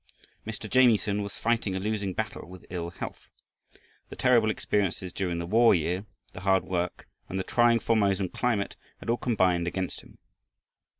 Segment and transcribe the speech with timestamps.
[0.47, 0.67] Mr.
[0.67, 3.29] Jamieson was fighting a losing battle with ill health.
[4.09, 8.75] The terrible experiences during the war year, the hard work, and the trying Formosan climate
[8.97, 10.17] had all combined against him.